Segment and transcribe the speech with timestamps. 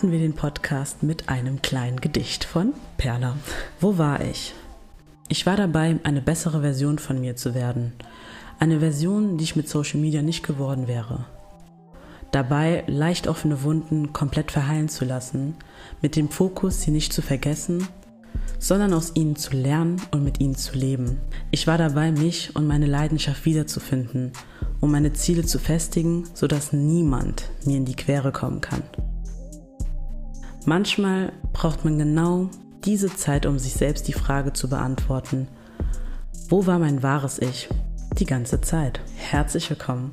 [0.00, 3.36] starten wir den Podcast mit einem kleinen Gedicht von Perla.
[3.80, 4.54] Wo war ich?
[5.28, 7.92] Ich war dabei, eine bessere Version von mir zu werden.
[8.58, 11.26] Eine Version, die ich mit Social Media nicht geworden wäre.
[12.32, 15.56] Dabei, leicht offene Wunden komplett verheilen zu lassen,
[16.00, 17.88] mit dem Fokus, sie nicht zu vergessen,
[18.58, 21.20] sondern aus ihnen zu lernen und mit ihnen zu leben.
[21.50, 24.32] Ich war dabei, mich und meine Leidenschaft wiederzufinden,
[24.80, 28.82] um meine Ziele zu festigen, sodass niemand mir in die Quere kommen kann.
[30.66, 32.48] Manchmal braucht man genau
[32.84, 35.48] diese Zeit, um sich selbst die Frage zu beantworten,
[36.48, 37.68] wo war mein wahres Ich
[38.18, 39.00] die ganze Zeit?
[39.16, 40.12] Herzlich willkommen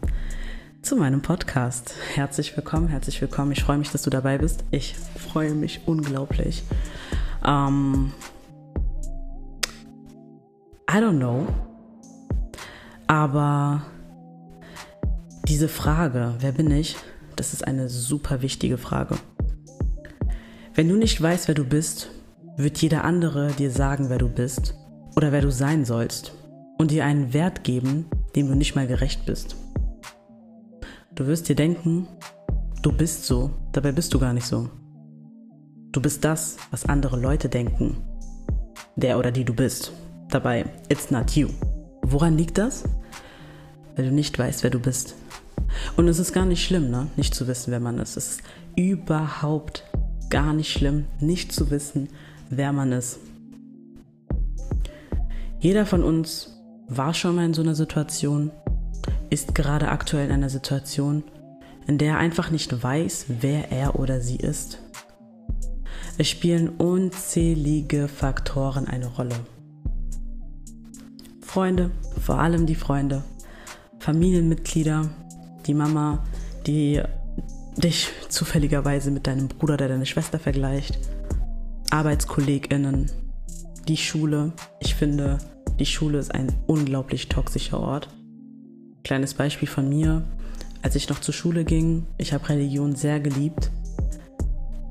[0.82, 1.94] zu meinem Podcast.
[2.14, 3.52] Herzlich willkommen, herzlich willkommen.
[3.52, 4.64] Ich freue mich, dass du dabei bist.
[4.72, 6.64] Ich freue mich unglaublich.
[7.44, 8.14] Um, ähm,
[10.90, 11.48] I don't know.
[13.08, 13.84] Aber
[15.48, 16.96] diese Frage, wer bin ich,
[17.36, 19.16] das ist eine super wichtige Frage.
[20.74, 22.10] Wenn du nicht weißt, wer du bist,
[22.58, 24.76] wird jeder andere dir sagen, wer du bist
[25.16, 26.34] oder wer du sein sollst
[26.78, 29.56] und dir einen Wert geben, dem du nicht mal gerecht bist.
[31.18, 32.08] Du wirst dir denken,
[32.84, 34.70] du bist so, dabei bist du gar nicht so.
[35.92, 37.98] Du bist das, was andere Leute denken,
[38.96, 39.92] der oder die du bist.
[40.30, 41.48] Dabei, it's not you.
[42.04, 42.84] Woran liegt das?
[43.96, 45.16] Weil du nicht weißt, wer du bist.
[45.96, 47.08] Und es ist gar nicht schlimm, ne?
[47.16, 48.16] nicht zu wissen, wer man ist.
[48.16, 48.42] Es ist
[48.76, 49.86] überhaupt
[50.30, 52.10] gar nicht schlimm, nicht zu wissen,
[52.52, 53.18] wer man ist.
[55.58, 58.52] Jeder von uns war schon mal in so einer Situation,
[59.30, 61.24] ist gerade aktuell in einer Situation,
[61.88, 64.80] in der er einfach nicht weiß, wer er oder sie ist.
[66.18, 69.36] Es spielen unzählige Faktoren eine Rolle.
[71.42, 73.24] Freunde, vor allem die Freunde,
[74.00, 75.10] Familienmitglieder,
[75.66, 76.24] die Mama,
[76.66, 77.02] die
[77.78, 80.98] dich zufälligerweise mit deinem Bruder oder deiner Schwester vergleicht,
[81.92, 83.12] ArbeitskollegInnen,
[83.88, 84.54] die Schule.
[84.80, 85.38] Ich finde,
[85.80, 88.10] die Schule ist ein unglaublich toxischer Ort.
[89.08, 90.24] Kleines Beispiel von mir.
[90.82, 93.72] Als ich noch zur Schule ging, ich habe Religion sehr geliebt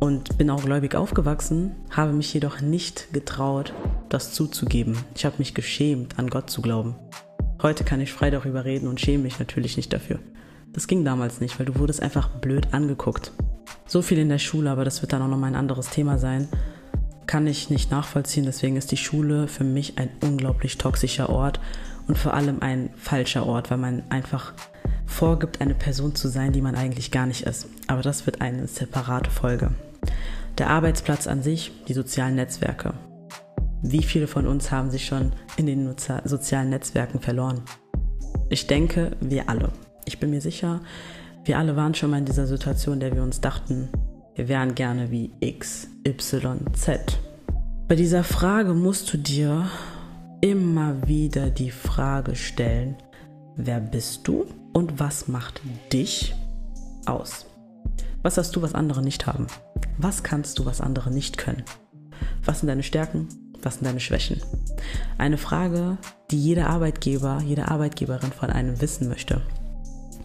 [0.01, 3.75] und bin auch gläubig aufgewachsen, habe mich jedoch nicht getraut,
[4.09, 4.97] das zuzugeben.
[5.15, 6.95] Ich habe mich geschämt, an Gott zu glauben.
[7.61, 10.19] Heute kann ich frei darüber reden und schäme mich natürlich nicht dafür.
[10.73, 13.33] Das ging damals nicht, weil du wurdest einfach blöd angeguckt.
[13.87, 16.49] So viel in der Schule, aber das wird dann auch nochmal ein anderes Thema sein,
[17.27, 18.47] kann ich nicht nachvollziehen.
[18.47, 21.61] Deswegen ist die Schule für mich ein unglaublich toxischer Ort
[22.09, 24.53] und vor allem ein falscher Ort, weil man einfach
[25.07, 27.69] vorgibt, eine Person zu sein, die man eigentlich gar nicht ist.
[27.87, 29.71] Aber das wird eine separate Folge.
[30.59, 32.95] Der Arbeitsplatz an sich, die sozialen Netzwerke.
[33.83, 37.63] Wie viele von uns haben sich schon in den sozialen Netzwerken verloren?
[38.49, 39.71] Ich denke, wir alle.
[40.05, 40.81] Ich bin mir sicher,
[41.45, 43.89] wir alle waren schon mal in dieser Situation, in der wir uns dachten,
[44.35, 47.19] wir wären gerne wie X, Y, Z.
[47.89, 49.69] Bei dieser Frage musst du dir
[50.41, 52.97] immer wieder die Frage stellen,
[53.57, 55.61] wer bist du und was macht
[55.93, 56.35] dich
[57.07, 57.47] aus?
[58.23, 59.47] Was hast du, was andere nicht haben?
[59.99, 61.65] Was kannst du, was andere nicht können?
[62.45, 63.29] Was sind deine Stärken?
[63.63, 64.41] Was sind deine Schwächen?
[65.19, 65.97] Eine Frage,
[66.31, 69.43] die jeder Arbeitgeber, jede Arbeitgeberin von einem wissen möchte.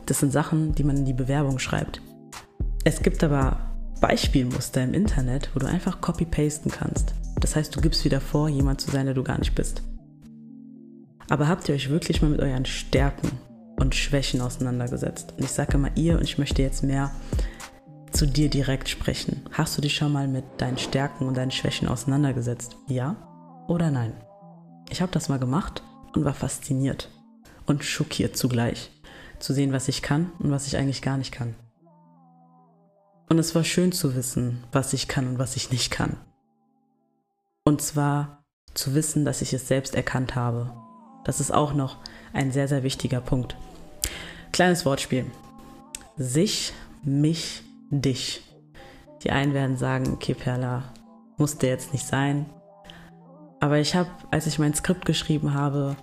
[0.05, 2.01] Das sind Sachen, die man in die Bewerbung schreibt.
[2.83, 3.59] Es gibt aber
[4.01, 7.13] Beispielmuster im Internet, wo du einfach copy-pasten kannst.
[7.39, 9.83] Das heißt, du gibst wieder vor, jemand zu sein, der du gar nicht bist.
[11.31, 13.39] Aber habt ihr euch wirklich mal mit euren Stärken
[13.79, 15.33] und Schwächen auseinandergesetzt?
[15.37, 17.09] Und ich sage immer ihr und ich möchte jetzt mehr
[18.11, 19.45] zu dir direkt sprechen.
[19.53, 22.75] Hast du dich schon mal mit deinen Stärken und deinen Schwächen auseinandergesetzt?
[22.89, 23.15] Ja
[23.69, 24.11] oder nein?
[24.89, 25.83] Ich habe das mal gemacht
[26.13, 27.09] und war fasziniert
[27.65, 28.91] und schockiert zugleich
[29.39, 31.55] zu sehen, was ich kann und was ich eigentlich gar nicht kann.
[33.29, 36.17] Und es war schön zu wissen, was ich kann und was ich nicht kann.
[37.63, 40.73] Und zwar zu wissen, dass ich es selbst erkannt habe.
[41.23, 41.97] Das ist auch noch
[42.33, 43.55] ein sehr, sehr wichtiger Punkt.
[44.51, 45.25] Kleines Wortspiel.
[46.17, 46.73] Sich,
[47.03, 48.41] mich, dich.
[49.23, 50.83] Die einen werden sagen, okay, Perla,
[51.37, 52.45] musste jetzt nicht sein.
[53.59, 55.95] Aber ich habe, als ich mein Skript geschrieben habe,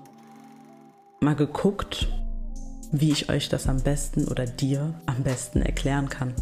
[1.20, 2.08] mal geguckt,
[2.92, 6.34] wie ich euch das am besten oder dir am besten erklären kann.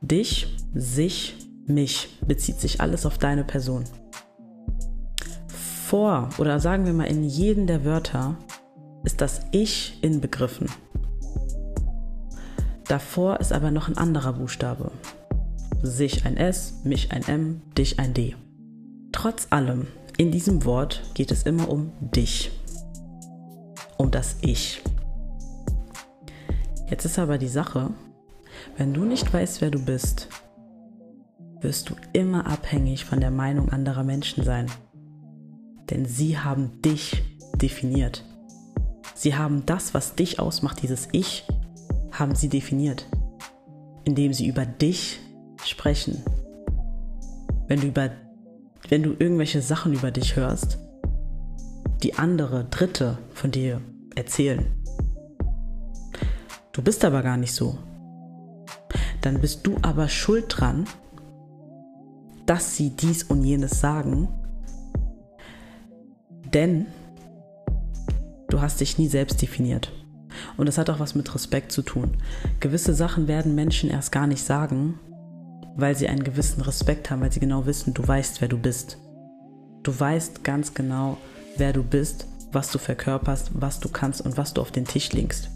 [0.00, 1.36] Dich, sich,
[1.66, 3.84] mich bezieht sich alles auf deine Person.
[5.88, 8.36] Vor oder sagen wir mal in jedem der Wörter
[9.04, 10.68] ist das Ich inbegriffen.
[12.86, 14.90] Davor ist aber noch ein anderer Buchstabe.
[15.82, 18.36] sich ein S, mich ein M, dich ein D.
[19.12, 19.86] Trotz allem,
[20.18, 22.50] in diesem Wort geht es immer um dich,
[23.96, 24.82] um das Ich.
[26.90, 27.92] Jetzt ist aber die Sache,
[28.76, 30.28] wenn du nicht weißt, wer du bist,
[31.62, 34.66] wirst du immer abhängig von der Meinung anderer Menschen sein.
[35.90, 37.22] Denn sie haben dich
[37.56, 38.24] definiert.
[39.14, 41.46] Sie haben das, was dich ausmacht, dieses Ich,
[42.12, 43.06] haben sie definiert,
[44.04, 45.20] indem sie über dich
[45.64, 46.22] sprechen.
[47.66, 48.10] Wenn du, über,
[48.88, 50.78] wenn du irgendwelche Sachen über dich hörst,
[52.02, 53.80] die andere, Dritte von dir
[54.14, 54.66] erzählen.
[56.72, 57.76] Du bist aber gar nicht so.
[59.20, 60.86] Dann bist du aber schuld dran,
[62.46, 64.28] dass sie dies und jenes sagen,
[66.54, 66.86] denn
[68.48, 69.92] du hast dich nie selbst definiert.
[70.56, 72.16] Und das hat auch was mit Respekt zu tun.
[72.60, 74.98] Gewisse Sachen werden Menschen erst gar nicht sagen,
[75.76, 78.98] weil sie einen gewissen Respekt haben, weil sie genau wissen, du weißt, wer du bist.
[79.82, 81.16] Du weißt ganz genau,
[81.56, 85.12] wer du bist, was du verkörperst, was du kannst und was du auf den Tisch
[85.12, 85.50] legst.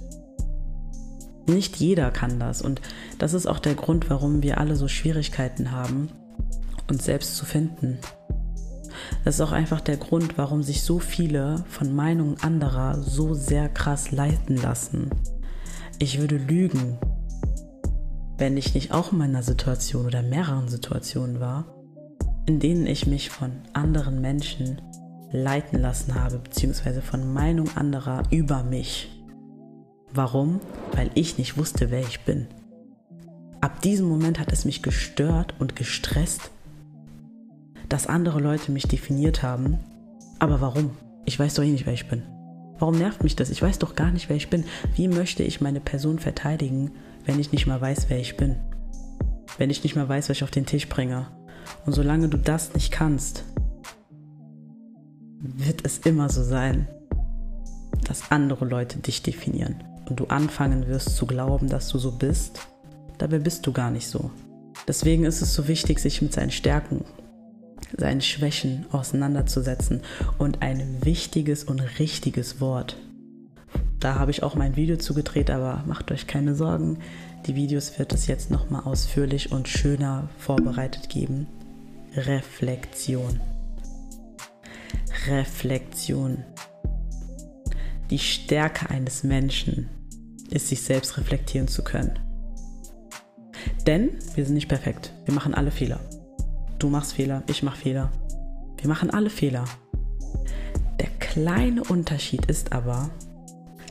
[1.47, 2.81] Nicht jeder kann das und
[3.19, 6.09] das ist auch der Grund, warum wir alle so Schwierigkeiten haben,
[6.88, 7.99] uns selbst zu finden.
[9.25, 13.69] Das ist auch einfach der Grund, warum sich so viele von Meinungen anderer so sehr
[13.69, 15.10] krass leiten lassen.
[15.99, 16.99] Ich würde lügen,
[18.38, 21.66] wenn ich nicht auch in meiner Situation oder mehreren Situationen war,
[22.46, 24.81] in denen ich mich von anderen Menschen
[25.31, 29.10] leiten lassen habe, beziehungsweise von Meinung anderer über mich.
[30.12, 30.60] Warum?
[30.94, 32.49] Weil ich nicht wusste, wer ich bin.
[33.60, 36.50] Ab diesem Moment hat es mich gestört und gestresst,
[37.93, 39.79] dass andere Leute mich definiert haben.
[40.39, 40.93] Aber warum?
[41.27, 42.23] Ich weiß doch eh nicht, wer ich bin.
[42.79, 43.50] Warum nervt mich das?
[43.50, 44.65] Ich weiß doch gar nicht, wer ich bin.
[44.94, 46.93] Wie möchte ich meine Person verteidigen,
[47.27, 48.56] wenn ich nicht mal weiß, wer ich bin?
[49.59, 51.27] Wenn ich nicht mal weiß, was ich auf den Tisch bringe.
[51.85, 53.44] Und solange du das nicht kannst,
[55.41, 56.88] wird es immer so sein,
[58.09, 62.59] dass andere Leute dich definieren und du anfangen wirst zu glauben, dass du so bist.
[63.19, 64.31] Dabei bist du gar nicht so.
[64.88, 67.05] Deswegen ist es so wichtig, sich mit seinen Stärken
[67.97, 70.03] seinen Schwächen auseinanderzusetzen.
[70.39, 72.97] Und ein wichtiges und richtiges Wort.
[74.00, 76.99] Da habe ich auch mein Video zugedreht, aber macht euch keine Sorgen.
[77.47, 81.47] Die Videos wird es jetzt nochmal ausführlich und schöner vorbereitet geben.
[82.17, 83.41] Reflexion.
[85.29, 86.45] Reflexion.
[88.11, 89.88] Die Stärke eines Menschen
[90.50, 92.19] ist, sich selbst reflektieren zu können.
[93.87, 95.12] Denn wir sind nicht perfekt.
[95.25, 96.00] Wir machen alle Fehler.
[96.82, 98.11] Du machst Fehler, ich mach Fehler.
[98.76, 99.67] Wir machen alle Fehler.
[100.99, 103.08] Der kleine Unterschied ist aber,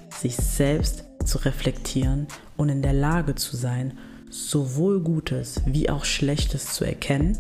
[0.10, 2.28] sich selbst zu reflektieren
[2.58, 3.98] und in der Lage zu sein,
[4.30, 7.38] sowohl Gutes wie auch Schlechtes zu erkennen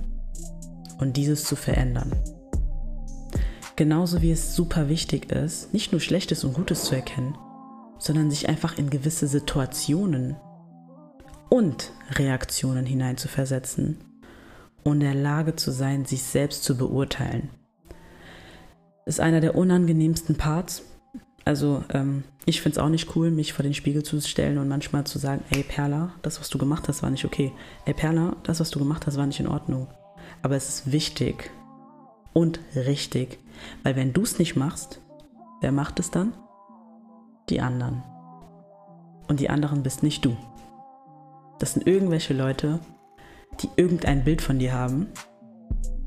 [0.99, 2.15] und dieses zu verändern.
[3.75, 7.35] Genauso wie es super wichtig ist, nicht nur Schlechtes und Gutes zu erkennen,
[7.99, 10.37] sondern sich einfach in gewisse Situationen
[11.49, 13.97] und Reaktionen hineinzuversetzen
[14.83, 17.49] und in der Lage zu sein, sich selbst zu beurteilen.
[19.05, 20.83] Ist einer der unangenehmsten Parts.
[21.43, 24.67] Also ähm, ich finde es auch nicht cool, mich vor den Spiegel zu stellen und
[24.67, 27.51] manchmal zu sagen, ey Perla, das, was du gemacht hast, war nicht okay.
[27.85, 29.87] Ey Perla, das, was du gemacht hast, war nicht in Ordnung.
[30.41, 31.51] Aber es ist wichtig
[32.33, 33.39] und richtig,
[33.83, 35.01] weil wenn du es nicht machst,
[35.61, 36.33] wer macht es dann?
[37.49, 38.03] Die anderen.
[39.27, 40.35] Und die anderen bist nicht du.
[41.59, 42.79] Das sind irgendwelche Leute,
[43.59, 45.07] die irgendein Bild von dir haben,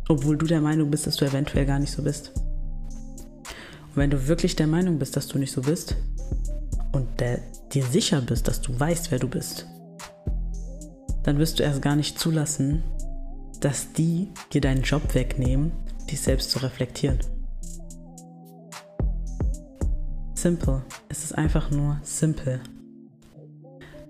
[0.08, 2.32] obwohl du der Meinung bist, dass du eventuell gar nicht so bist.
[2.36, 5.96] Und wenn du wirklich der Meinung bist, dass du nicht so bist
[6.92, 7.40] und der,
[7.72, 9.66] dir sicher bist, dass du weißt, wer du bist,
[11.22, 12.82] dann wirst du erst gar nicht zulassen,
[13.60, 15.72] dass die dir deinen Job wegnehmen,
[16.10, 17.18] dich selbst zu reflektieren.
[20.34, 20.82] Simple.
[21.08, 22.60] Es ist einfach nur simpel.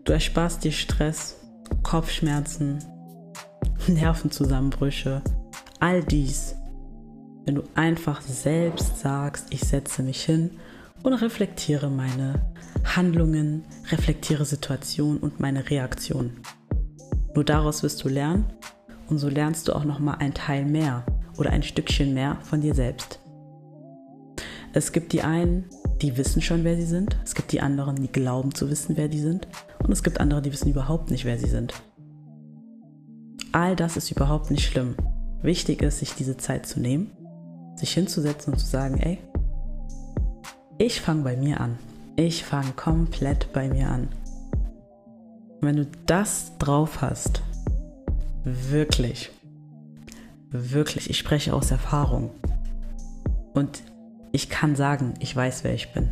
[0.05, 1.37] Du ersparst dir Stress,
[1.85, 2.81] Kopfschmerzen,
[3.89, 5.23] Nervenzusammenbrüche,
[5.81, 6.55] all dies,
[7.45, 10.53] wenn du einfach selbst sagst, ich setze mich hin
[11.03, 12.53] und reflektiere meine
[12.85, 16.41] Handlungen, reflektiere Situationen und meine Reaktionen.
[17.35, 18.47] Nur daraus wirst du lernen
[19.09, 21.05] und so lernst du auch noch mal ein Teil mehr
[21.37, 23.21] oder ein Stückchen mehr von dir selbst.
[24.73, 25.67] Es gibt die einen,
[26.01, 27.17] die wissen schon, wer sie sind.
[27.25, 29.47] Es gibt die anderen, die glauben zu wissen, wer die sind.
[29.83, 31.75] Und es gibt andere, die wissen überhaupt nicht, wer sie sind.
[33.55, 34.97] All das ist überhaupt nicht schlimm.
[35.41, 37.13] Wichtig ist, sich diese Zeit zu nehmen,
[37.77, 39.21] sich hinzusetzen und zu sagen, ey,
[40.77, 41.79] ich fange bei mir an.
[42.17, 44.09] Ich fange komplett bei mir an.
[45.61, 47.43] Und wenn du das drauf hast,
[48.43, 49.31] wirklich,
[50.51, 52.33] wirklich, ich spreche aus Erfahrung.
[53.55, 53.85] Und
[54.33, 56.09] ich kann sagen, ich weiß, wer ich bin.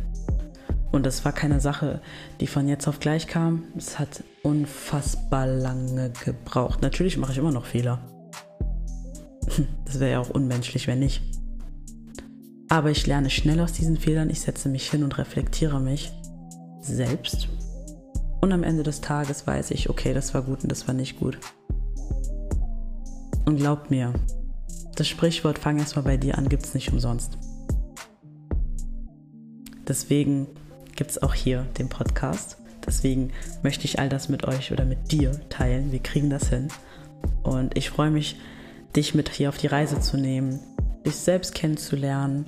[0.93, 2.01] Und es war keine Sache,
[2.39, 3.63] die von jetzt auf gleich kam.
[3.75, 6.83] Es hat unfassbar lange gebraucht.
[6.83, 7.99] Natürlich mache ich immer noch Fehler.
[9.85, 11.21] Das wäre ja auch unmenschlich, wenn nicht.
[12.69, 14.29] Aber ich lerne schnell aus diesen Fehlern.
[14.29, 16.11] Ich setze mich hin und reflektiere mich
[16.79, 17.47] selbst.
[18.41, 21.19] Und am Ende des Tages weiß ich, okay, das war gut und das war nicht
[21.19, 21.37] gut.
[23.45, 24.13] Und glaubt mir,
[24.95, 27.37] das Sprichwort fang erstmal bei dir an, gibt es nicht umsonst.
[29.87, 30.47] Deswegen
[30.95, 32.57] gibt es auch hier den Podcast.
[32.85, 33.31] Deswegen
[33.61, 35.91] möchte ich all das mit euch oder mit dir teilen.
[35.91, 36.67] Wir kriegen das hin.
[37.43, 38.37] Und ich freue mich,
[38.95, 40.59] dich mit hier auf die Reise zu nehmen,
[41.05, 42.45] dich selbst kennenzulernen,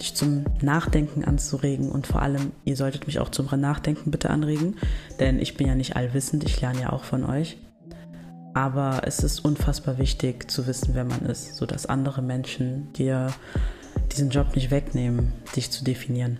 [0.00, 4.76] dich zum Nachdenken anzuregen und vor allem, ihr solltet mich auch zum Nachdenken bitte anregen,
[5.18, 7.58] denn ich bin ja nicht allwissend, ich lerne ja auch von euch.
[8.54, 13.32] Aber es ist unfassbar wichtig zu wissen, wer man ist, sodass andere Menschen dir
[14.12, 16.38] diesen Job nicht wegnehmen, dich zu definieren.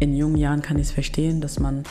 [0.00, 1.84] In jungen Jahren kann ich es verstehen, dass man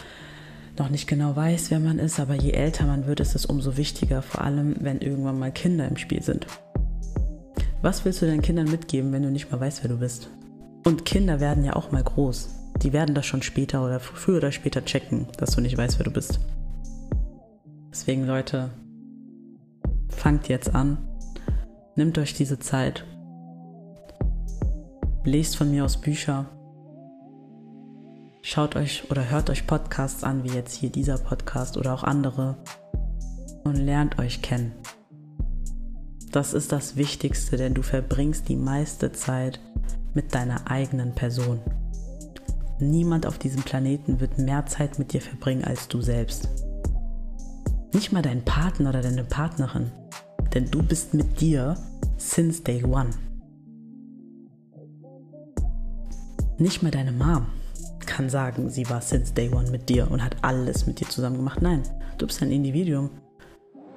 [0.79, 3.77] noch nicht genau weiß, wer man ist, aber je älter man wird, ist es umso
[3.77, 6.47] wichtiger, vor allem wenn irgendwann mal Kinder im Spiel sind.
[7.81, 10.29] Was willst du deinen Kindern mitgeben, wenn du nicht mal weißt, wer du bist?
[10.85, 12.49] Und Kinder werden ja auch mal groß.
[12.81, 16.05] Die werden das schon später oder früher oder später checken, dass du nicht weißt, wer
[16.05, 16.39] du bist.
[17.91, 18.69] Deswegen, Leute,
[20.09, 20.97] fangt jetzt an.
[21.95, 23.05] Nimmt euch diese Zeit.
[25.25, 26.49] Lest von mir aus Bücher.
[28.51, 32.57] Schaut euch oder hört euch Podcasts an, wie jetzt hier dieser Podcast oder auch andere.
[33.63, 34.71] Und lernt euch kennen.
[36.31, 39.59] Das ist das Wichtigste, denn du verbringst die meiste Zeit
[40.15, 41.61] mit deiner eigenen Person.
[42.79, 46.49] Niemand auf diesem Planeten wird mehr Zeit mit dir verbringen als du selbst.
[47.93, 49.91] Nicht mal dein Partner oder deine Partnerin,
[50.55, 51.77] denn du bist mit dir
[52.17, 53.11] since day one.
[56.57, 57.45] Nicht mal deine Mom
[58.09, 61.37] kann sagen, sie war since day one mit dir und hat alles mit dir zusammen
[61.37, 61.61] gemacht.
[61.61, 61.83] Nein,
[62.17, 63.11] du bist ein Individuum.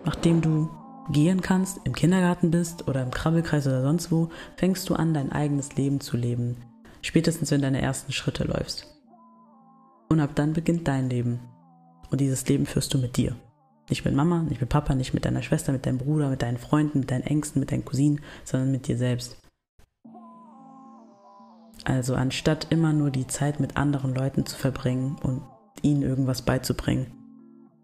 [0.05, 0.69] Nachdem du
[1.11, 5.33] gehen kannst, im Kindergarten bist oder im Krabbelkreis oder sonst wo, fängst du an, dein
[5.33, 6.57] eigenes Leben zu leben.
[7.01, 8.87] Spätestens, wenn deine ersten Schritte läufst.
[10.09, 11.41] Und ab dann beginnt dein Leben.
[12.11, 13.35] Und dieses Leben führst du mit dir.
[13.89, 16.59] Nicht mit Mama, nicht mit Papa, nicht mit deiner Schwester, mit deinem Bruder, mit deinen
[16.59, 19.42] Freunden, mit deinen Ängsten, mit deinen Cousinen, sondern mit dir selbst.
[21.85, 25.43] Also anstatt immer nur die Zeit mit anderen Leuten zu verbringen und
[25.83, 27.13] ihnen irgendwas beizubringen,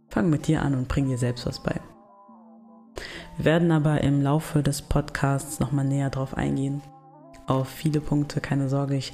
[0.09, 1.81] fang mit dir an und bring dir selbst was bei.
[3.37, 6.83] Wir werden aber im Laufe des Podcasts nochmal näher drauf eingehen.
[7.47, 8.97] Auf viele Punkte, keine Sorge.
[8.97, 9.13] Ich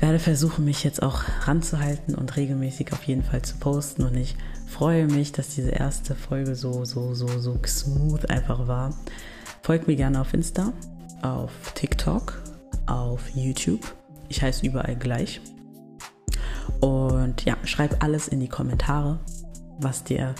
[0.00, 4.02] werde versuchen, mich jetzt auch ranzuhalten und regelmäßig auf jeden Fall zu posten.
[4.02, 4.36] Und ich
[4.66, 8.94] freue mich, dass diese erste Folge so, so, so, so smooth einfach war.
[9.62, 10.72] Folgt mir gerne auf Insta,
[11.22, 12.42] auf TikTok,
[12.86, 13.94] auf YouTube.
[14.28, 15.40] Ich heiße überall gleich.
[16.80, 19.18] Und ja, schreib alles in die Kommentare,
[19.78, 20.34] was dir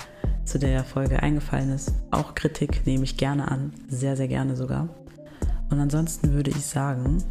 [0.45, 1.93] zu der Folge eingefallen ist.
[2.11, 4.89] Auch Kritik nehme ich gerne an, sehr, sehr gerne sogar.
[5.71, 7.23] Und ansonsten würde ich sagen,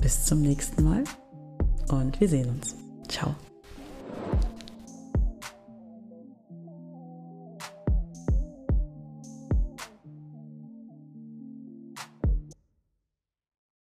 [0.00, 1.04] bis zum nächsten Mal
[1.88, 2.74] und wir sehen uns.
[3.08, 3.34] Ciao.